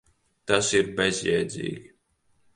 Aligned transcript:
Tas 0.51 0.71
ir 0.79 0.89
bezjēdzīgi. 1.01 1.87